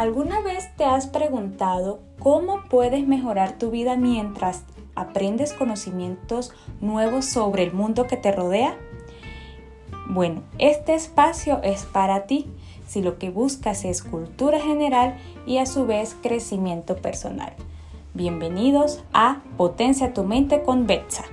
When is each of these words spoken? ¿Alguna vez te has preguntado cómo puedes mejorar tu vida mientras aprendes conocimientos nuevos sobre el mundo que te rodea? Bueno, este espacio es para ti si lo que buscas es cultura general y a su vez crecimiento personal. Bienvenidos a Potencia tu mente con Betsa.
¿Alguna 0.00 0.40
vez 0.40 0.74
te 0.78 0.86
has 0.86 1.08
preguntado 1.08 2.00
cómo 2.18 2.62
puedes 2.70 3.06
mejorar 3.06 3.58
tu 3.58 3.70
vida 3.70 3.96
mientras 3.96 4.62
aprendes 4.94 5.52
conocimientos 5.52 6.54
nuevos 6.80 7.26
sobre 7.26 7.64
el 7.64 7.74
mundo 7.74 8.06
que 8.06 8.16
te 8.16 8.32
rodea? 8.32 8.78
Bueno, 10.08 10.42
este 10.56 10.94
espacio 10.94 11.60
es 11.62 11.84
para 11.84 12.24
ti 12.24 12.46
si 12.88 13.02
lo 13.02 13.18
que 13.18 13.28
buscas 13.28 13.84
es 13.84 14.02
cultura 14.02 14.58
general 14.58 15.18
y 15.44 15.58
a 15.58 15.66
su 15.66 15.84
vez 15.84 16.16
crecimiento 16.22 16.96
personal. 16.96 17.52
Bienvenidos 18.14 19.04
a 19.12 19.42
Potencia 19.58 20.14
tu 20.14 20.24
mente 20.24 20.62
con 20.62 20.86
Betsa. 20.86 21.24